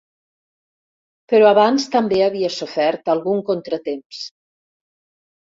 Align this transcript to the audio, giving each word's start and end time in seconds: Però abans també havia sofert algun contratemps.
Però 1.33 1.49
abans 1.49 1.85
també 1.97 2.23
havia 2.29 2.49
sofert 2.57 3.13
algun 3.15 3.45
contratemps. 3.53 4.25